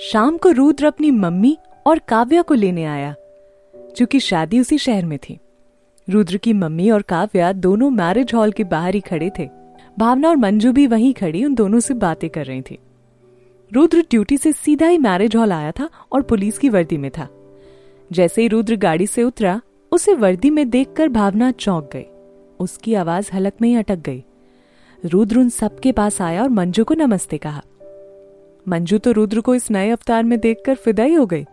शाम 0.00 0.36
को 0.36 0.50
रुद्र 0.50 0.86
अपनी 0.86 1.10
मम्मी 1.10 1.58
और 1.86 1.98
काव्या 1.98 2.42
को 2.42 2.54
लेने 2.54 2.84
आया 2.84 3.14
क्योंकि 3.76 4.20
शादी 4.20 4.60
उसी 4.60 4.78
शहर 4.78 5.04
में 5.04 5.18
थी। 5.18 5.38
रुद्र 6.10 6.36
की 6.36 6.52
मम्मी 6.52 6.90
और 6.90 7.02
काव्या 7.02 7.52
दोनों 7.52 7.90
मैरिज 7.90 8.34
हॉल 8.34 8.52
के 8.52 8.64
बाहर 8.64 8.94
ही 8.94 9.00
खड़े 9.00 9.30
थे। 9.38 9.48
भावना 9.98 10.28
और 10.28 10.36
मंजू 10.36 10.72
भी 10.72 10.86
वहीं 10.86 11.14
खड़ी, 11.14 11.44
उन 11.44 11.54
दोनों 11.54 11.80
से 11.80 11.94
बातें 11.94 12.30
कर 12.30 12.44
रही 12.44 12.62
थी। 12.62 12.78
रुद्र 13.72 14.00
ड्यूटी 14.10 14.36
से 14.36 14.52
सीधा 14.52 14.86
ही 14.86 14.98
मैरिज 14.98 15.36
हॉल 15.36 15.52
आया 15.52 15.70
था 15.70 15.88
और 16.12 16.22
पुलिस 16.22 16.58
की 16.58 16.68
वर्दी 16.68 16.96
में 16.96 17.10
था। 17.10 17.28
जैसे 18.12 18.42
ही 18.42 18.48
रुद्र 18.48 18.76
गाड़ी 18.76 19.06
से 19.06 19.22
उतरा, 19.22 19.60
उसे 19.92 20.14
वर्दी 20.14 20.50
में 20.50 20.70
देखकर 20.70 21.08
भावना 21.08 21.50
चौंक 21.50 21.90
गई। 21.92 22.04
उसकी 22.60 22.94
आवाज़ 22.94 23.30
हलक 23.34 23.52
में 23.62 23.68
ही 23.68 23.74
अटक 23.74 23.96
गई। 23.96 24.24
रुद्र 25.04 25.38
उन 25.38 25.48
सबके 25.48 25.92
पास 25.92 26.22
आया 26.22 26.42
और 26.42 26.48
मंजू 26.48 26.84
को 26.84 26.94
नमस्ते 26.94 27.38
कहा। 27.38 27.62
मंजू 28.68 28.98
तो 28.98 29.12
रुद्र 29.12 29.40
को 29.40 29.54
इस 29.54 29.70
नए 29.70 29.90
अवतार 29.90 30.24
में 30.24 30.38
देखकर 30.40 30.74
फिदाई 30.74 31.14
हो 31.14 31.26
गई। 31.26 31.44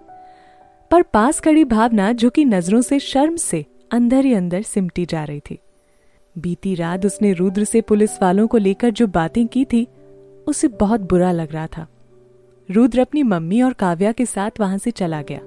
पर 0.91 1.01
पास 1.03 1.39
खड़ी 1.39 1.63
भावना 1.63 2.11
जो 2.11 2.29
कि 2.29 2.45
नज़रों 2.45 2.81
से 2.81 2.99
शर्म 2.99 3.35
से 3.35 3.65
अंदर 3.91 4.25
ही 4.25 4.33
अंदर 4.33 4.61
सिमटी 4.61 5.05
जा 5.05 5.23
रही 5.23 5.39
थी। 5.39 5.59
बीती 6.35 6.75
रात 6.75 7.05
उसने 7.05 7.33
रुद्र 7.33 7.63
से 7.63 7.81
पुलिस 7.81 8.21
वालों 8.21 8.47
को 8.47 8.57
लेकर 8.57 8.89
जो 8.89 9.07
बातें 9.07 9.47
की 9.47 9.65
थी, 9.65 9.87
उसे 10.47 10.67
बहुत 10.67 11.01
बुरा 11.01 11.31
लग 11.31 11.51
रहा 11.51 11.67
था। 11.67 11.87
रुद्र 12.69 12.99
अपनी 12.99 13.23
मम्मी 13.23 13.61
और 13.61 13.73
काव्या 13.73 14.11
के 14.11 14.25
साथ 14.25 14.59
वहाँ 14.59 14.77
से 14.77 14.91
चला 14.91 15.21
गया। 15.21 15.39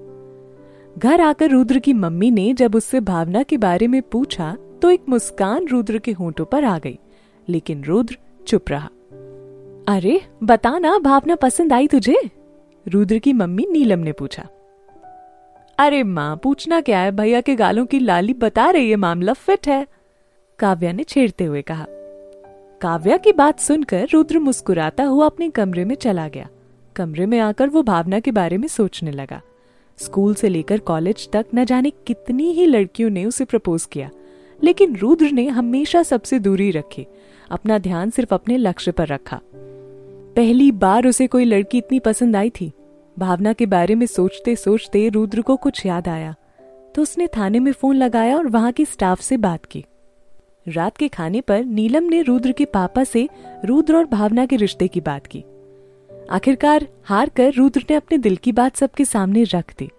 घर 0.98 1.20
आकर 1.20 1.50
रुद्र 1.50 1.78
की 1.78 1.92
मम्मी 1.92 2.30
ने 2.30 2.52
जब 2.54 2.74
उससे 2.74 3.00
भावना 3.00 3.42
के 3.42 3.56
बारे 3.56 3.86
में 3.86 4.02
पूछा 4.02 4.56
तो 4.82 4.90
एक 4.90 5.08
मुस्कान 5.08 5.66
रुद्र 5.68 5.98
के 5.98 6.12
होंठों 6.12 6.44
पर 6.44 6.64
आ 6.64 6.78
गई, 6.78 6.98
लेकिन 7.48 7.84
रुद्र 7.84 8.16
चुप 8.46 8.70
रहा। 8.70 8.88
अरे 9.88 10.22
बता 10.42 10.78
ना 10.78 10.98
भावना 10.98 11.34
पसंद 11.34 11.72
आई 11.72 11.86
तुझे? 11.86 12.16
रुद्र 12.88 13.18
की 13.18 13.32
मम्मी 13.32 13.66
नीलम 13.70 13.98
ने 13.98 14.12
पूछा। 14.12 14.48
अरे 15.78 16.02
माँ, 16.02 16.40
पूछना 16.42 16.80
क्या 16.80 17.00
है? 17.00 17.12
भैया 17.12 17.40
के 17.40 17.54
गालों 17.54 17.86
की 17.86 17.98
लाली 17.98 18.34
बता 18.34 18.70
रही 18.70 18.90
है, 18.90 18.96
मामला 18.96 19.32
फिट 19.32 19.68
है। 19.68 19.86
काव्या 20.58 20.92
ने 20.92 21.04
छेड़ते 21.04 21.44
हुए 21.44 21.62
कहा। 21.62 21.86
काव्या 22.80 23.16
की 23.16 23.32
बात 23.32 23.60
सुनकर 23.60 24.08
रुद्र 24.12 24.38
मुस्कुराता 24.38 25.04
हुआ 25.04 25.26
अपने 25.26 25.50
कमरे 25.50 25.84
में 25.84 25.94
चला 25.94 26.28
गया। 26.28 26.48
कमरे 26.96 27.26
में 27.26 27.38
आकर 27.38 27.68
वो 27.68 27.82
भावना 27.82 28.20
के 28.20 28.30
बारे 28.30 28.58
में 28.58 28.68
सोचने 28.68 29.10
लगा। 29.10 29.42
स्कूल 29.96 30.34
से 30.34 30.48
लेकर 30.48 30.78
कॉलेज 30.78 31.30
तक 31.32 31.46
न 31.54 31.64
जाने 31.64 31.90
कितनी 31.90 32.52
ही 32.52 32.66
लड़कियों 32.66 33.10
ने 33.10 33.24
उसे 33.24 33.44
प्रपोज 33.44 33.84
किया। 33.84 34.10
लेकिन 34.64 34.96
रुद्र 34.96 35.30
ने 35.30 35.48
हमेशा 35.48 36.02
सबसे 36.02 36.38
दूरी 36.38 36.70
रखी। 36.70 37.06
अपना 37.50 37.78
ध्यान 37.78 38.10
सिर्फ़ 38.10 38.34
अपने 38.34 38.56
लक्ष्य 38.56 38.92
पर 38.92 39.06
रखा। 39.06 39.40
पहली 40.36 40.72
बार 40.72 41.06
उसे 41.06 41.26
कोई 41.26 41.44
लड़की 41.44 41.78
इतनी 41.78 41.98
पसंद 41.98 42.36
आई 42.36 42.50
थी। 42.50 42.72
भावना 43.18 43.52
के 43.52 43.66
बारे 43.66 43.94
में 43.94 44.06
सोचते 44.06 44.56
सोचते 44.56 45.08
रुद्र 45.08 45.42
को 45.42 45.56
कुछ 45.56 45.86
याद 45.86 46.08
आया। 46.08 46.34
तो 46.94 47.02
उसने 47.02 47.26
थाने 47.26 47.60
में 47.60 47.72
फ़ोन 47.72 47.96
लगाया 47.96 48.36
और 48.36 48.46
वहाँ 48.46 48.72
के 48.72 48.84
स्टाफ 48.84 49.20
से 49.20 49.36
बात 49.36 49.64
की। 49.64 49.84
रात 50.68 50.96
के 50.96 51.08
खाने 51.08 51.40
पर 51.40 51.64
नीलम 51.64 52.04
ने 52.04 52.22
रुद्र 52.22 52.52
के 52.52 52.64
पापा 52.64 53.04
से 53.04 53.28
रुद्र 53.64 53.96
और 53.96 54.04
भावना 54.04 54.46
के 54.46 54.56
रिश्ते 54.56 54.88
की 54.88 55.00
बात 55.00 55.26
की। 55.26 55.44
आखिरकार 56.30 56.86
हार 57.04 57.28
कर 57.28 57.52
रुद्र 57.52 57.84
ने 57.90 57.96
अपने 57.96 58.18
दिल 58.18 58.36
की 58.36 58.52
बात 58.52 58.76
सबके 58.76 59.04
सामने 59.04 59.42
रख 59.42 59.74
दी। 59.78 59.90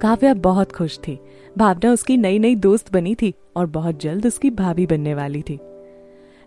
काव्या 0.00 0.34
बहुत 0.34 0.72
खुश 0.72 0.98
थी। 0.98 1.18
भावना 1.58 1.92
उसकी 1.92 2.16
नई 2.16 2.38
नई 2.38 2.54
दोस्त 2.54 2.92
बनी 2.92 3.14
थी 3.14 3.34
और 3.56 3.66
बहुत 3.66 4.00
जल्द 4.00 4.26
उसकी 4.26 4.50
भाभी 4.50 4.86
बनने 4.86 5.14
वाली 5.14 5.42
थी। 5.42 5.58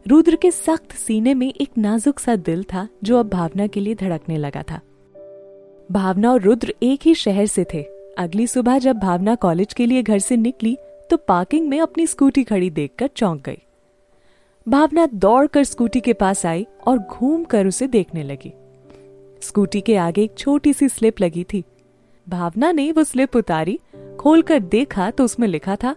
रुद्र 0.06 0.36
के 0.36 0.50
सख्त 0.52 0.92
सीने 0.92 1.34
में 1.34 1.48
एक 1.52 1.78
नाजुक 1.78 2.20
सा 2.20 2.36
दिल 2.36 2.64
था, 2.64 2.88
जो 3.04 3.20
अब 3.20 3.30
भावना 3.30 3.66
के 3.68 3.80
लिए 3.80 3.96
धड़कने 3.96 4.38
लगा 4.38 4.62
था। 4.62 4.80
भावना 5.92 6.32
और 6.32 6.42
रुद्र 6.42 6.74
एक 6.84 7.00
ही 7.04 7.14
शहर 7.16 7.46
से 7.46 7.66
थे। 7.74 7.82
अगली 8.18 8.46
सुबह 8.48 8.78
जब 8.80 9.00
भावना 9.00 9.36
कॉलेज 9.36 9.74
के 9.74 9.86
लिए 9.86 10.04
घर 10.04 10.20
से 10.20 10.38
निकली 10.38 10.78
तो 11.10 11.18
पार्किंग 11.18 11.68
में 11.70 11.80
अपनी 11.80 12.08
स्कूटी 12.08 12.44
खड़ी 12.44 12.70
देखकर 12.70 13.08
चौंक 13.08 13.42
गई। 13.46 13.62
भावना 14.68 15.06
दौड़कर 15.06 15.64
स्कूटी 15.64 16.00
के 16.00 16.14
पास 16.14 16.46
आई 16.46 16.66
और 16.88 16.98
घूम 17.00 17.44
कर 17.44 17.68
उसे 17.68 17.88
देखने 17.88 18.24
लगी। 18.24 18.54
स्कूटी 19.42 19.82
के 19.82 19.96
आगे 19.98 20.24
एक 20.24 20.38
छोटी 20.38 20.74
सी 20.74 20.90
स्लिप 20.90 21.22
लगी 21.22 21.44
थी। 21.44 21.64
भावना 22.28 22.72
ने 22.72 22.92
वो 22.92 23.04
स्लिप 23.04 23.36
उतारी, 23.36 23.80
खोलकर 24.20 24.60
देखा 24.60 25.12
तो 25.12 25.24
उसमें 25.24 25.48
लिखा 25.48 25.76
था, 25.76 25.96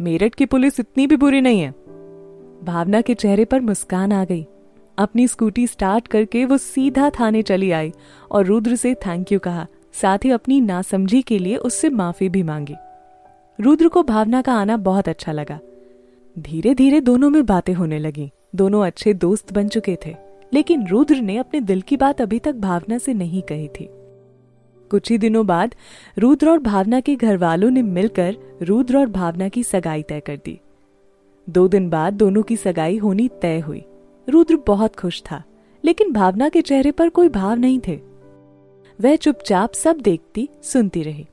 मेरठ 0.00 0.34
की 0.34 0.46
पुलिस 0.46 0.80
इतनी 0.80 1.06
भी 1.06 1.16
बुरी 1.16 1.40
नहीं 1.40 1.60
है। 1.60 1.74
भावना 2.64 3.00
के 3.00 3.14
चेहरे 3.14 3.44
पर 3.44 3.60
मुस्कान 3.60 4.12
आ 4.12 4.24
गई। 4.24 4.46
अपनी 4.98 5.26
स्कूटी 5.28 5.66
स्टार्ट 5.66 6.08
करके 6.08 6.44
वो 6.44 6.56
सीधा 6.58 7.10
थाने 7.10 7.42
चली 7.42 7.70
आई 7.70 7.92
और 8.30 8.46
रुद्र 8.46 8.76
से 8.76 8.94
थैंक 8.94 9.32
यू 9.32 9.38
कहा। 9.38 9.66
साथ 9.92 10.24
ही 10.24 10.30
अपनी 10.30 10.60
नासमझी 10.60 11.22
के 11.22 11.38
लिए 11.38 11.56
उससे 11.56 11.88
माफ़ी 11.88 12.28
भी 12.28 12.42
मांगी। 12.42 12.74
रुद्र 13.58 13.88
को 13.88 14.02
भावना 14.02 14.42
का 14.42 14.54
आना 14.54 14.76
बहुत 14.76 15.08
अच्छा 15.08 15.32
लगा। 15.32 15.58
धीरे 16.36 16.74
धीरे 16.74 17.00
दोनों 17.00 17.30
में 17.30 17.44
बातें 17.46 17.72
होने 17.74 17.98
लगी। 17.98 18.30
दोनों 18.56 18.86
अच्छे 18.86 19.14
दोस्त 19.14 19.52
बन 19.52 19.68
चुके 19.68 19.96
थे, 20.06 20.14
लेकिन 20.52 20.86
रुद्र 20.86 21.16
ने 21.16 21.36
अपने 21.36 21.60
दिल 21.60 21.80
की 21.80 21.96
बात 21.96 22.20
अभी 22.20 22.38
तक 22.38 22.54
भावना 22.54 22.98
से 22.98 23.14
नहीं 23.14 23.42
कही 23.42 23.68
थी। 23.68 23.88
कुछ 24.90 25.10
ही 25.10 25.18
दिनों 25.18 25.46
बाद 25.46 25.74
रुद्र 26.18 26.50
और 26.50 26.58
भावना 26.58 27.00
के 27.00 27.14
घर 27.16 27.36
वालों 27.36 27.70
ने 27.70 27.82
मिलकर 27.82 28.36
रुद्र 28.62 28.98
और 28.98 29.06
भावना 29.06 29.48
की 29.48 29.62
सगाई 29.64 30.02
तय 30.02 30.20
कर 30.20 30.36
दी। 30.36 30.60
दो 31.48 31.68
दिन 31.68 31.88
बाद 31.90 32.12
दोनों 32.12 32.42
की 32.42 32.56
सगाई 32.56 32.96
होनी 32.96 33.28
तय 33.42 33.58
हुई। 33.58 33.82
रुद्र 34.28 34.56
बहुत 34.56 34.96
खुश 34.96 35.22
था, 35.22 35.42
लेकिन 35.84 36.12
भावना 36.12 36.48
के 36.48 36.62
चेहरे 36.62 36.90
पर 36.90 37.08
कोई 37.08 37.28
भाव 37.28 37.54
नहीं 37.54 37.80
थे। 37.88 37.98
वह 38.98 39.16
चुपचाप 39.16 39.72
सब 39.72 40.00
देखती, 40.00 40.48
सुनती 40.62 41.02
रही। 41.02 41.26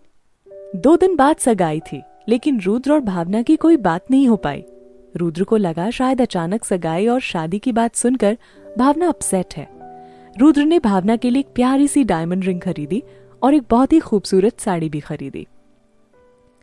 दो 0.75 0.95
दिन 0.97 1.15
बाद 1.15 1.35
सगाई 1.35 1.79
थी, 1.79 2.01
लेकिन 2.29 2.59
रुद्र 2.61 2.93
और 2.93 2.99
भावना 2.99 3.41
की 3.41 3.55
कोई 3.55 3.77
बात 3.77 4.11
नहीं 4.11 4.27
हो 4.27 4.35
पाई। 4.35 4.63
रुद्र 5.15 5.43
को 5.43 5.57
लगा 5.57 5.89
शायद 5.89 6.21
अचानक 6.21 6.65
सगाई 6.65 7.07
और 7.07 7.19
शादी 7.19 7.59
की 7.59 7.71
बात 7.71 7.95
सुनकर 7.95 8.37
भावना 8.77 9.07
अपसेट 9.07 9.55
है। 9.55 9.67
रुद्र 10.39 10.63
ने 10.63 10.79
भावना 10.79 11.15
के 11.15 11.29
लिए 11.29 11.39
एक 11.39 11.53
प्यारी 11.55 11.87
सी 11.87 12.03
डायमंड 12.03 12.45
रिंग 12.45 12.61
खरीदी 12.61 13.03
और 13.43 13.53
एक 13.53 13.63
बहुत 13.69 13.93
ही 13.93 13.99
खूबसूरत 13.99 14.59
साड़ी 14.59 14.89
भी 14.89 14.99
खरीदी। 14.99 15.47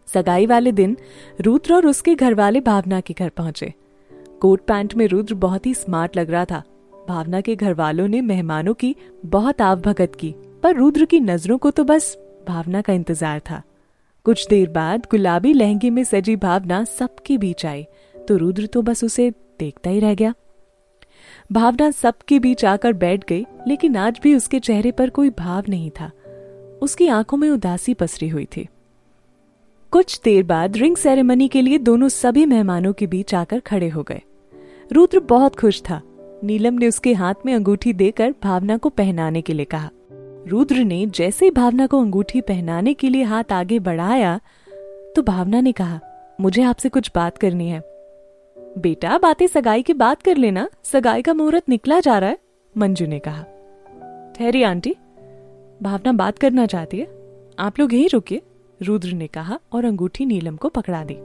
सगाई 0.08 0.46
वाले 0.46 0.72
दिन 0.72 0.96
रुद्र 1.40 1.74
और 1.74 1.86
उसके 1.86 2.14
घर 2.14 2.34
वाले 2.34 2.60
भावना 2.60 3.00
के 3.00 3.14
घर 3.14 3.28
पहुँचे। 3.28 3.72
कोट 4.40 4.60
पैंट 4.60 4.94
में 4.94 5.06
रुद्र 5.08 5.34
बहुत 5.36 5.66
ही 5.66 5.74
स्मार्ट 5.74 6.16
लग 6.16 6.30
रहा 6.30 6.44
था। 6.44 6.62
भावना 7.08 7.40
के 7.40 7.56
घर 7.56 7.74
वालों 7.74 8.08
ने 8.08 8.20
मेहमानों 8.20 8.74
की 8.74 8.94
बहुत 9.26 9.60
आवभगत 9.62 10.14
की, 10.14 10.34
पर 10.62 10.76
रुद्र 10.76 11.04
की 11.04 11.20
नज़रों 11.20 11.58
को 11.58 11.70
तो 11.70 11.84
बस 11.84 12.16
भावना 12.48 12.80
का 12.82 12.92
इंतज़ार 12.92 13.40
था। 13.40 13.62
कुछ 14.26 14.46
देर 14.48 14.68
बाद 14.68 15.06
गुलाबी 15.10 15.52
लहंगे 15.52 15.90
में 15.90 16.02
सजी 16.04 16.36
भावना 16.36 16.82
सबके 16.84 17.38
बीच 17.38 17.64
आई 17.66 17.86
तो 18.24 18.36
रुद्र 18.36 18.66
तो 18.66 18.82
बस 18.82 19.04
उसे 19.04 19.30
देखता 19.60 19.90
ही 19.90 20.00
रह 20.00 20.14
गया। 20.14 20.32
भावना 21.52 21.90
सबके 21.90 22.38
बीच 22.38 22.64
आकर 22.64 22.92
बैठ 22.92 23.24
गई, 23.28 23.44
लेकिन 23.68 23.96
आज 23.96 24.20
भी 24.22 24.34
उसके 24.34 24.60
चेहरे 24.60 24.92
पर 24.92 25.10
कोई 25.10 25.30
भाव 25.30 25.64
नहीं 25.68 25.90
था। 25.90 26.10
उसकी 26.82 27.08
आँखों 27.08 27.36
में 27.36 27.48
उदासी 27.50 27.94
पसरी 27.94 28.28
हुई 28.28 28.44
थी। 28.46 28.66
कुछ 29.94 30.20
देर 30.24 30.42
बाद 30.42 30.76
रिंग 30.76 30.96
सेरेमनी 30.96 31.46
के 31.48 31.60
लिए 31.62 31.78
दोनों 31.78 32.08
सभी 32.08 32.44
मेहमानों 32.46 32.92
के 32.92 33.06
बीच 33.06 33.34
आकर 33.34 33.60
खड़े 33.60 33.88
हो 33.88 34.02
गए। 34.02 34.20
रुद्र 34.92 35.20
बहुत 35.20 35.56
खुश 35.56 35.80
था। 35.82 36.00
नीलम 36.44 36.74
ने 36.74 36.86
उसके 36.88 37.12
हाथ 37.12 37.34
में 37.46 37.54
अंगूठी 37.54 37.92
देकर 37.92 38.34
भावना 38.42 38.76
को 38.76 38.88
पहनाने 38.88 39.42
के 39.42 39.52
लिए 39.52 39.64
कहा। 39.64 39.90
रुद्र 40.48 40.76
ने 40.76 41.06
जैसे 41.06 41.44
ही 41.44 41.50
भावना 41.50 41.86
को 41.86 42.00
अंगूठी 42.00 42.40
पहनाने 42.40 42.94
के 42.94 43.08
लिए 43.08 43.22
हाथ 43.22 43.52
आगे 43.52 43.78
बढ़ाया 43.78 44.40
तो 45.16 45.22
भावना 45.22 45.60
ने 45.60 45.72
कहा, 45.72 46.00
मुझे 46.40 46.62
आपसे 46.62 46.88
कुछ 46.88 47.10
बात 47.14 47.38
करनी 47.38 47.68
है। 47.68 47.80
बेटा, 48.78 49.18
बातें 49.18 49.46
सगाई 49.46 49.82
की 49.82 49.92
बात 49.92 50.22
कर 50.22 50.36
लेना। 50.36 50.68
सगाई 50.84 51.22
का 51.22 51.34
मुहूर्त 51.34 51.68
निकला 51.68 52.00
जा 52.00 52.18
रहा 52.18 52.30
है, 52.30 52.38
मंजू 52.76 53.06
ने 53.06 53.18
कहा। 53.18 53.42
ठहरी 54.36 54.62
आंटी। 54.62 54.94
भावना 55.82 56.12
बात 56.12 56.38
करना 56.38 56.66
चाहती 56.66 56.98
है। 56.98 57.06
आप 57.58 57.78
लोग 57.78 57.94
यहीं 57.94 58.08
रुकिए। 58.12 58.42
रुद्र 58.84 59.12
ने 59.12 59.26
कहा 59.26 59.58
और 59.72 59.84
अंगूठी 59.84 60.24
नीलम 60.26 60.56
को 60.56 60.68
पकड़ा 60.68 61.04
दी। 61.04 61.16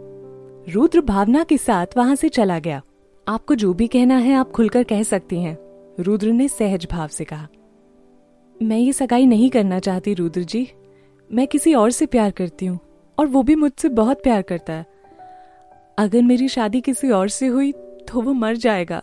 रुद्र 0.71 1.01
भावना 1.01 1.43
के 1.43 1.57
साथ 1.57 1.97
वहाँ 1.97 2.15
से 2.15 2.29
चला 2.29 2.59
गया। 2.59 2.81
आपको 3.27 3.55
जो 3.55 3.73
भी 3.73 3.87
कहना 3.87 4.17
है 4.17 4.33
आप 4.33 4.51
खुलकर 4.51 4.83
कह 4.83 5.03
सकती 5.03 5.41
हैं, 5.41 5.57
रुद्र 5.99 6.31
ने 6.31 6.47
सहज 6.47 6.87
भाव 6.91 7.07
से 7.07 7.23
कहा। 7.23 7.47
मैं 8.55 8.77
ये 8.77 8.93
सगाई 8.93 9.25
नहीं 9.25 9.49
करना 9.49 9.79
चाहती 9.79 10.13
रुद्र 10.13 10.41
जी। 10.41 10.67
मैं 11.29 11.47
किसी 11.47 11.73
और 11.73 11.91
से 11.91 12.05
प्यार 12.05 12.31
करती 12.31 12.65
हूँ 12.65 12.79
और 13.17 13.27
वो 13.27 13.43
भी 13.43 13.55
मुझसे 13.55 13.89
बहुत 13.89 14.23
प्यार 14.23 14.41
करता 14.41 14.73
है। 14.73 14.85
अगर 15.97 16.21
मेरी 16.21 16.47
शादी 16.47 16.81
किसी 16.81 17.09
और 17.09 17.29
से 17.29 17.47
हुई 17.47 17.71
तो 17.71 18.21
वो 18.21 18.33
मर 18.33 18.55
जाएगा। 18.55 19.01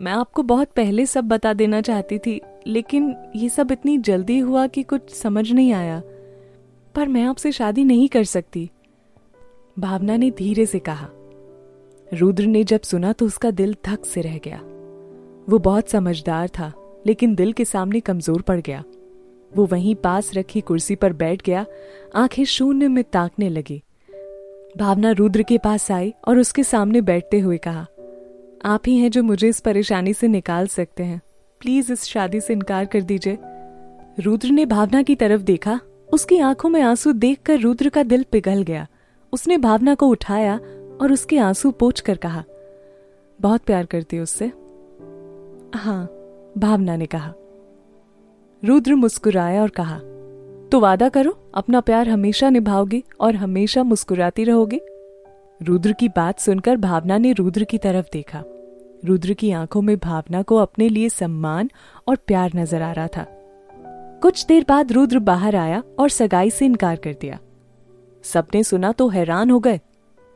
मैं 0.00 0.12
आपको 0.12 0.42
बहुत 0.42 0.68
पहले 0.68 1.06
सब 1.06 1.24
बता 1.24 1.52
देना 1.52 1.80
चाहती 1.80 2.18
थी, 2.18 2.40
लेकिन 2.66 3.14
ये 3.36 3.48
सब 3.48 3.72
इतनी 3.72 3.96
जल्दी 3.98 4.38
हुआ 4.38 4.66
कि 4.66 4.82
कुछ 4.82 5.10
समझ 5.10 5.50
नहीं 5.52 5.72
आया। 5.72 6.00
पर 6.94 7.08
मैं 7.08 7.22
आपसे 7.22 7.52
शादी 7.52 7.84
नहीं 7.84 8.08
कर 8.08 8.24
सकती। 8.24 8.70
भावना 9.78 10.16
ने 10.16 10.30
धीरे 10.30 10.66
से 10.66 10.78
कहा। 10.78 11.08
रुद्र 12.14 12.46
ने 12.46 12.64
जब 12.64 12.80
सुना 12.80 13.12
तो 13.12 13.26
उसका 13.26 13.50
दिल 13.50 13.76
धक 13.86 14.04
से 14.04 14.20
रह 14.20 14.38
गया। 14.38 14.60
वो 15.48 15.58
बहुत 15.58 15.88
समझदार 15.88 16.48
था, 16.48 16.72
लेकिन 17.06 17.34
दिल 17.34 17.52
के 17.52 17.64
सामने 17.64 18.00
कमज़ोर 18.00 18.42
पड़ 18.42 18.60
गया। 18.60 18.82
वो 19.52 19.64
वहीं 19.66 19.94
पास 19.94 20.30
रखी 20.34 20.60
कुर्सी 20.60 20.94
पर 20.94 21.12
बैठ 21.12 21.42
गया। 21.42 21.64
आँखें 22.14 22.44
शून्य 22.44 22.88
में 22.88 23.02
ताकने 23.04 23.48
लगी। 23.48 23.82
भावना 24.78 25.10
रुद्र 25.10 25.42
के 25.42 25.58
पास 25.58 25.90
आई 25.90 26.12
और 26.28 26.38
उसके 26.38 26.64
सामने 26.64 27.00
बैठते 27.00 27.40
हुए 27.40 27.58
कहा, 27.58 27.86
आप 28.64 28.82
ही 28.86 28.96
हैं 28.96 29.10
जो 29.10 29.22
मुझे 29.22 29.48
इस 29.48 29.60
परेशानी 29.60 30.12
से 30.14 30.28
निकाल 30.28 30.66
सकते 30.66 31.02
हैं। 31.02 31.20
प्लीज़ 31.60 31.92
इस 31.92 32.04
शादी 32.04 32.40
से 32.40 32.52
इनकार 32.52 32.84
कर 32.84 33.00
दीजिए। 33.00 33.38
रुद्र 34.20 34.48
ने 34.48 34.66
भावना 34.66 35.02
की 35.02 35.14
तरफ़ 35.14 35.42
देखा। 35.42 35.80
उसकी 36.12 36.38
आँखों 36.38 36.68
में 36.68 36.80
आँसू 36.82 37.12
देखकर 37.12 37.58
रुद्र 37.60 37.88
का 37.88 38.02
दिल 38.02 38.24
पिघल 38.32 38.62
गया। 38.62 38.86
उसने 39.32 39.56
भावना 39.58 39.94
को 39.94 40.08
उठाया 40.08 40.56
और 41.00 41.12
उसके 41.12 41.38
आँसू 41.38 41.70
पोछ 41.70 42.00
कर 42.00 42.16
कहा, 42.16 42.44
बहुत 43.40 43.62
प्यार 43.62 43.86
करती 43.86 44.18
उससे? 44.18 44.46
हाँ 45.74 46.04
भावना 46.58 46.96
ने 46.96 47.06
कहा। 47.06 47.32
रुद्र 48.62 48.94
मुस्कुराया 48.94 49.62
और 49.62 49.70
कहा 49.70 49.98
तो 50.68 50.80
वादा 50.80 51.08
करो, 51.08 51.36
अपना 51.54 51.80
प्यार 51.80 52.08
हमेशा 52.08 52.50
निभाओगे 52.50 53.02
और 53.20 53.36
हमेशा 53.36 53.82
मुस्कुराती 53.82 54.44
रहोगे। 54.44 54.80
रुद्र 55.60 55.92
की 55.92 56.08
बात 56.08 56.38
सुनकर 56.38 56.76
भावना 56.76 57.18
ने 57.18 57.32
रुद्र 57.32 57.64
की 57.64 57.78
तरफ़ 57.78 58.06
देखा। 58.12 58.42
रुद्र 59.04 59.32
की 59.32 59.50
आँखों 59.52 59.82
में 59.82 59.96
भावना 59.98 60.42
को 60.42 60.56
अपने 60.56 60.88
लिए 60.88 61.08
सम्मान 61.08 61.70
और 62.08 62.16
प्यार 62.16 62.52
नज़र 62.56 62.82
आ 62.82 62.92
रहा 62.92 63.06
था। 63.06 63.26
कुछ 64.22 64.44
देर 64.46 64.64
बाद 64.68 64.92
रुद्र 64.92 65.18
बाहर 65.18 65.56
आया 65.56 65.82
और 65.98 66.08
सगाई 66.08 66.50
से 66.50 66.64
इनकार 66.66 66.96
कर 66.96 67.12
दिया। 67.12 67.38
सबने 68.24 68.62
सुना 68.64 68.90
तो 68.92 69.08
हैरान 69.08 69.50
हो 69.50 69.58
गए। 69.60 69.80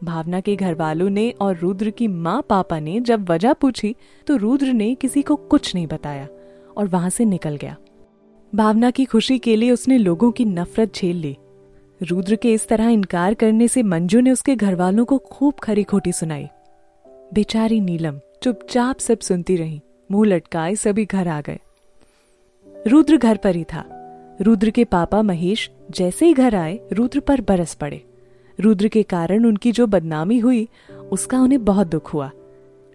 भावना 0.04 0.40
के 0.40 0.54
घर 0.56 0.74
वालों 0.74 1.08
ने 1.10 1.30
और 1.30 1.56
रुद्र 1.56 1.90
की 1.90 2.08
माँ 2.08 2.40
पापा 2.42 2.78
ने 2.78 2.98
जब 3.00 3.28
वजह 3.30 3.52
पूछी 3.52 3.94
तो 4.26 4.36
रुद्र 4.36 4.72
ने 4.72 4.94
किसी 4.94 5.22
को 5.22 5.36
कुछ 5.36 5.74
नहीं 5.74 5.86
बताया 5.86 6.26
और 6.76 6.88
वहाँ 6.88 7.10
से 7.10 7.24
निकल 7.24 7.56
गया। 7.56 7.76
भावना 8.52 8.90
की 8.90 9.04
खुशी 9.04 9.38
के 9.38 9.56
लिए 9.56 9.70
उसने 9.70 9.98
लोगों 9.98 10.30
की 10.30 10.44
नफरत 10.44 10.94
झेल 10.94 11.16
ली। 11.16 11.36
रुद्र 12.00 12.36
के 12.36 12.52
इस 12.52 12.66
तरह 12.68 12.88
इनकार 12.88 13.34
करने 13.34 13.68
से 13.68 13.82
मंजू 13.82 14.20
ने 14.20 14.30
उसके 14.30 14.56
घर 14.56 14.74
वालों 14.74 15.04
को 15.04 15.18
खूब 15.18 15.54
खरी 15.54 15.82
खोटी 15.82 16.12
सुनाई। 16.12 16.48
बेचारी 17.34 17.80
नीलम 17.80 18.18
चुपचाप 18.42 18.98
सब 18.98 19.18
सुनती 19.18 19.56
रही। 19.56 19.80
मुँह 20.10 20.26
लटकाए 20.28 20.74
सभी 20.74 21.04
घर 21.04 21.28
आ 21.28 21.40
गए। 21.40 21.58
रुद्र 22.86 23.16
घर 23.16 23.36
पर 23.36 23.56
ही 23.56 23.64
था। 23.64 23.84
रुद्र 24.42 24.70
के 24.70 24.84
पापा 24.84 25.22
महेश 25.22 25.70
जैसे 25.90 26.26
ही 26.26 26.34
घर 26.34 26.54
आए, 26.54 26.80
रुद्र 26.92 27.20
पर 27.20 27.40
बरस 27.40 27.74
पड़े। 27.74 28.04
रुद्र 28.60 28.88
के 28.88 29.02
कारण 29.02 29.44
उनकी 29.44 29.72
जो 29.72 29.86
बदनामी 29.86 30.38
हुई, 30.38 30.68
उसका 31.12 31.40
उन्हें 31.40 31.64
बहुत 31.64 31.86
दुख 31.86 32.14
हुआ। 32.14 32.30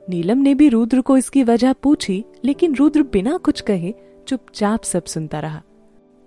नीलम 0.09 0.37
ने 0.37 0.53
भी 0.55 0.69
रुद्र 0.69 1.01
को 1.01 1.17
इसकी 1.17 1.43
वजह 1.43 1.73
पूछी, 1.73 2.25
लेकिन 2.45 2.75
रुद्र 2.75 3.03
बिना 3.03 3.37
कुछ 3.37 3.61
कहे 3.61 3.93
चुपचाप 4.27 4.83
सब 4.83 5.03
सुनता 5.03 5.39
रहा। 5.39 5.61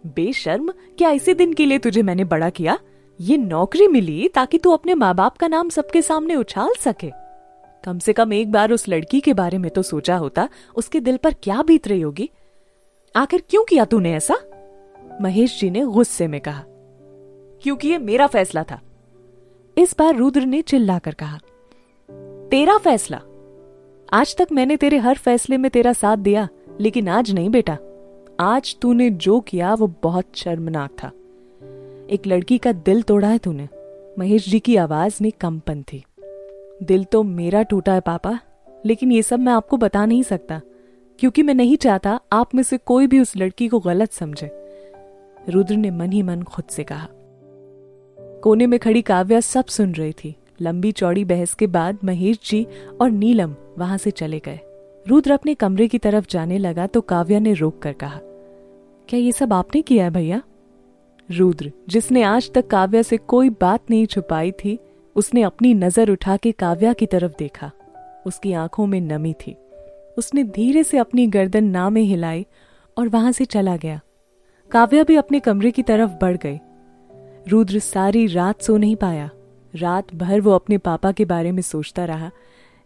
बेशर्म, 0.06 0.72
क्या 0.98 1.10
इसी 1.10 1.34
दिन 1.34 1.52
के 1.52 1.66
लिए 1.66 1.78
तुझे 1.78 2.02
मैंने 2.02 2.24
बड़ा 2.24 2.50
किया? 2.50 2.78
ये 3.20 3.36
नौकरी 3.36 3.88
मिली 3.88 4.28
ताकि 4.28 4.58
तू 4.58 4.70
अपने 4.70 4.94
माँ 4.94 5.14
बाप 5.14 5.36
का 5.36 5.48
नाम 5.48 5.68
सबके 5.68 6.02
सामने 6.02 6.34
उछाल 6.34 6.70
सके। 6.80 7.10
कम 7.84 7.98
से 7.98 8.12
कम 8.12 8.32
एक 8.32 8.52
बार 8.52 8.72
उस 8.72 8.88
लड़की 8.88 9.20
के 9.20 9.34
बारे 9.34 9.58
में 9.58 9.70
तो 9.70 9.82
सोचा 9.82 10.16
होता, 10.16 10.48
उसके 10.76 11.00
दिल 11.00 11.16
पर 11.16 11.34
क्या 11.42 11.62
बीत 11.62 11.88
रही 11.88 12.00
होगी? 12.00 12.30
आखिर 13.16 13.42
क्यों 13.50 13.64
किया 13.64 13.84
तूने 13.84 14.14
ऐसा? 14.14 14.36
महेश 15.20 15.60
जी 15.60 15.70
ने 15.70 15.84
गुस्से 15.84 16.26
में 16.26 16.40
कहा। 16.40 16.64
क्योंकि 17.62 17.88
ये 17.88 17.98
मेरा 17.98 18.26
फैसला 18.26 18.62
था। 18.62 18.80
इस 19.78 19.96
बार 19.98 20.16
रुद्र 20.16 20.40
ने 20.40 20.62
चिल्लाकर 20.62 21.14
कहा, 21.14 21.38
तेरा 22.48 22.78
फैसला। 22.78 23.20
आज 24.12 24.36
तक 24.36 24.48
मैंने 24.52 24.76
तेरे 24.76 24.98
हर 24.98 25.14
फैसले 25.14 25.56
में 25.56 25.70
तेरा 25.70 25.92
साथ 25.92 26.16
दिया, 26.16 26.48
लेकिन 26.80 27.08
आज 27.08 27.32
नहीं 27.32 27.50
बेटा। 27.50 27.78
आज 28.40 28.76
तूने 28.82 29.10
जो 29.10 29.40
किया, 29.40 29.74
वो 29.74 29.94
बहुत 30.02 30.24
शर्मनाक 30.34 30.90
था। 30.90 31.08
एक 32.10 32.22
लड़की 32.26 32.58
का 32.58 32.72
दिल 32.72 33.02
तोड़ा 33.02 33.28
है 33.28 33.38
तूने। 33.38 33.68
महेश 34.18 34.48
जी 34.48 34.60
की 34.60 34.76
आवाज़ 34.76 35.18
में 35.22 35.32
कंपन 35.40 35.82
थी। 35.82 36.04
दिल 36.82 37.04
तो 37.04 37.22
मेरा 37.22 37.62
टूटा 37.62 37.92
है 37.92 38.00
पापा, 38.00 38.38
लेकिन 38.86 39.12
ये 39.12 39.22
सब 39.22 39.40
मैं 39.40 39.52
आपको 39.52 39.76
बता 39.76 40.06
नहीं 40.06 40.22
सकता। 40.22 40.60
क्योंकि 41.18 41.42
मैं 41.42 41.54
नहीं 41.54 41.76
चाहता 41.76 42.18
आप 42.32 42.54
में 42.54 42.62
से 42.62 42.78
कोई 42.78 43.06
भी 43.06 43.20
उस 43.20 43.36
लड़की 43.36 43.68
को 43.68 43.80
गलत 43.80 44.12
समझे। 44.12 44.50
रुद्र 45.48 45.76
ने 45.76 45.90
मन 45.90 46.12
ही 46.12 46.22
मन 46.22 46.42
खुद 46.42 46.64
से 46.64 46.84
कहा। 46.84 47.08
कोने 48.42 48.66
में 48.66 48.78
खड़ी 48.78 49.02
काव्या 49.02 49.40
सब 49.40 49.64
सुन 49.64 49.92
रही 49.92 50.12
थी। 50.14 50.34
लंबी 50.62 50.92
चौड़ी 50.92 51.24
बहस 51.24 51.54
के 51.54 51.66
बाद 51.66 51.98
महेश 52.04 52.38
जी 52.44 52.66
और 53.00 53.10
नीलम 53.10 53.54
वहाँ 53.78 53.98
से 53.98 54.10
चले 54.10 54.38
गए। 54.38 54.60
रुद्र 55.06 55.32
अपने 55.32 55.54
कमरे 55.54 55.88
की 55.88 55.98
तरफ़ 55.98 56.26
जाने 56.30 56.58
लगा 56.58 56.86
तो 56.86 57.00
काव्या 57.00 57.38
ने 57.38 57.52
रोक 57.52 57.78
कर 57.82 57.92
कहा, 57.92 58.20
क्या 59.08 59.20
ये 59.20 59.32
सब 59.32 59.52
आपने 59.52 59.82
किया 59.82 60.04
है 60.04 60.10
भैया? 60.10 60.42
रुद्र, 61.28 61.72
जिसने 61.88 62.22
आज 62.22 62.50
तक 62.52 62.66
काव्या 62.66 63.02
से 63.02 63.16
कोई 63.16 63.50
बात 63.50 63.90
नहीं 63.90 64.06
छुपाई 64.06 64.50
थी, 64.54 64.78
उसने 65.16 65.42
अपनी 65.42 65.74
नज़र 65.74 66.10
उठा 66.10 66.36
के 66.36 66.52
काव्या 66.52 66.92
की 66.92 67.06
तरफ़ 67.06 67.32
देखा। 67.38 67.70
उसकी 68.26 68.52
आँखों 68.52 68.86
में 68.86 69.00
नमी 69.00 69.32
थी। 69.32 69.56
उसने 70.18 70.44
धीरे 70.44 70.84
से 70.84 70.98
अपनी 70.98 71.26
गर्दन 71.26 71.64
ना 71.64 71.90
में 71.90 72.02
हिलाई 72.02 72.46
और 72.98 73.08
वहाँ 73.08 73.32
से 73.32 73.44
चला 73.44 73.76
गया। 73.76 74.00
काव्या 74.70 75.04
भी 75.04 75.16
अपने 75.16 75.40
कमरे 75.40 75.70
की 75.70 75.82
तरफ़ 75.82 76.10
बढ़ 76.22 76.36
गई। 76.36 76.58
रुद्र 77.48 77.78
सारी 77.78 78.26
रात 78.26 78.62
सो 78.62 78.76
नहीं 78.76 78.96
पाया। 78.96 79.30
रात 79.74 80.14
भर 80.14 80.40
वो 80.40 80.50
अपने 80.50 80.78
पापा 80.78 81.12
के 81.12 81.24
बारे 81.24 81.52
में 81.52 81.62
सोचता 81.62 82.04
रहा, 82.04 82.30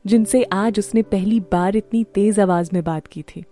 जिनसे 0.07 0.43
आज 0.43 0.79
उसने 0.79 1.03
पहली 1.03 1.41
बार 1.41 1.77
इतनी 1.77 2.05
तेज 2.05 2.41
आवाज़ 2.41 2.71
में 2.73 2.85
बात 2.85 3.07
की 3.07 3.23
थी। 3.23 3.45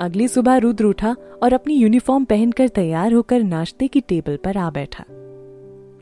अगली 0.00 0.28
सुबह 0.28 0.56
रुद्र 0.56 0.84
उठा 0.84 1.16
और 1.42 1.52
अपनी 1.52 1.74
यूनिफॉर्म 1.74 2.24
पहनकर 2.24 2.68
तैयार 2.68 3.12
होकर 3.12 3.42
नाश्ते 3.42 3.88
की 3.88 4.00
टेबल 4.00 4.36
पर 4.36 4.56
आ 4.56 4.70
बैठा। 4.70 5.04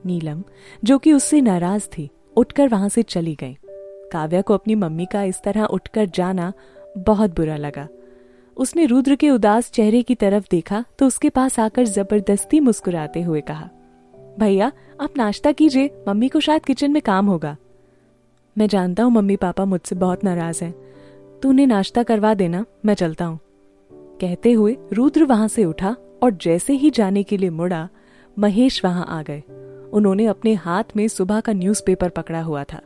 नीलम, 0.07 0.43
जो 0.85 0.99
कि 0.99 1.13
उससे 1.13 1.41
नाराज़ 1.41 1.87
थी, 1.87 2.11
उठकर 2.37 2.69
वहाँ 2.69 2.89
से 2.89 3.03
चली 3.03 3.35
गई। 3.35 3.59
काव्या 4.13 4.41
को 4.43 4.55
अपनी 4.55 4.75
मम्मी 4.75 5.07
का 5.07 5.23
इस 5.23 5.43
तरह 5.43 5.65
उठकर 5.65 6.07
जाना 6.07 6.53
बहुत 6.99 7.37
बुरा 7.37 7.57
लगा। 7.57 7.87
उसने 8.57 8.85
रुद्र 8.87 9.15
के 9.15 9.31
उदास 9.31 9.71
चेहरे 9.71 10.03
की 10.03 10.15
तरफ़ 10.15 10.47
देखा 10.51 10.85
तो 10.99 11.07
उसके 11.07 11.31
पास 11.31 11.59
आकर 11.61 11.85
ज़बरदस्ती 11.85 12.61
मुस्कुराते 12.61 13.23
हुए 13.23 13.41
कहा, 13.41 13.69
भैया, 14.39 14.73
आप 15.01 15.17
नाश्ता 15.17 15.53
कीजिए, 15.53 15.91
मम्मी 16.09 16.29
को 16.29 16.41
शायद 16.41 16.65
किचन 16.65 16.91
में 16.91 17.03
काम 17.03 17.27
होगा। 17.27 17.57
मैं 18.57 18.67
जानता 18.67 19.03
हूँ 19.03 19.13
मम्मी 19.13 19.37
पापा 19.37 19.65
मुझसे 19.65 19.95
बहुत 19.95 20.25
नाराज़ 20.25 20.65
हैं। 20.65 20.75
तू 21.43 21.49
उन्हें 21.49 21.67
नाश्ता 21.67 22.03
करवा 22.03 22.35
देना, 22.35 22.65
मैं 22.85 22.95
चलता 22.95 23.25
हूँ। 23.25 23.39
कहते 24.21 24.53
हुए 24.53 24.77
रुद्र 24.93 25.25
वहाँ 25.25 25.49
से 25.49 25.65
उठा 25.65 25.97
और 26.23 26.31
जैसे 26.33 26.73
ही 26.73 26.91
जाने 26.91 27.23
के 27.23 27.37
लिए 27.37 27.51
मुड़ा, 27.51 27.89
महेश 28.39 28.85
वहाँ 28.85 29.07
आ 29.09 29.23
गए। 29.23 29.43
उन्होंने 29.93 30.27
अपने 30.27 30.55
हाथ 30.55 30.97
में 30.97 31.07
सुबह 31.09 31.41
का 31.41 31.53
न्यूज़पेपर 31.53 32.09
पकड़ा 32.09 32.43
हुआ 32.43 32.65
था। 32.65 32.81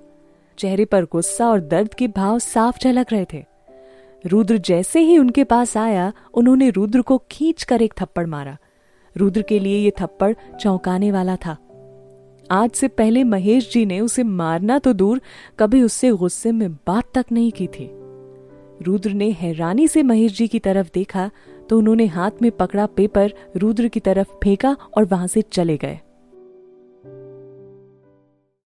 चेहरे 0.60 0.84
पर 0.84 1.04
गुस्सा 1.04 1.48
और 1.48 1.60
दर्द 1.60 1.94
के 1.94 2.08
भाव 2.08 2.38
साफ़ 2.38 2.78
झलक 2.82 3.12
रहे 3.12 3.24
थे। 3.32 3.44
रुद्र 4.26 4.58
जैसे 4.58 5.00
ही 5.00 5.18
उनके 5.18 5.44
पास 5.44 5.76
आया, 5.76 6.12
उन्होंने 6.34 6.70
रुद्र 6.70 7.02
को 7.02 7.18
खींच 7.30 7.62
कर 7.62 7.82
एक 7.82 7.94
थप्पड़ 8.00 8.26
मारा। 8.26 8.56
रुद्र 9.16 9.42
के 9.42 9.58
लिए 9.58 9.78
ये 9.78 9.92
थप्पड़ 10.00 10.34
चौंकाने 10.60 11.10
वाला 11.12 11.36
था। 11.36 11.56
आज 12.50 12.70
से 12.70 12.88
पहले 12.88 13.22
महेश 13.24 13.70
जी 13.72 13.84
ने 13.86 14.00
उसे 14.00 14.22
मारना 14.22 14.78
तो 14.78 14.92
दूर 14.92 15.20
कभी 15.58 15.82
उससे 15.82 16.10
गुस्से 16.10 16.52
में 16.52 16.72
बात 16.72 17.10
तक 17.14 17.26
नहीं 17.32 17.50
की 17.52 17.66
थी। 17.66 17.88
रुद्र 18.82 19.10
ने 19.10 19.30
हैरानी 19.30 19.88
से 19.88 20.02
महेश 20.02 20.36
जी 20.36 20.48
की 20.48 20.58
तरफ़ 20.58 20.90
देखा 20.94 21.30
तो 21.68 21.78
उन्होंने 21.78 22.06
हाथ 22.06 22.42
में 22.42 22.50
पकड़ा 22.50 22.86
पेपर, 22.86 23.32
रुद्र 23.56 23.88
की 23.88 24.00
तरफ़ 24.00 24.28
फेंका 24.44 24.76
और 24.96 25.04
वहाँ 25.04 25.26
से 25.26 25.42
चले 25.42 25.76
गए। 25.76 25.98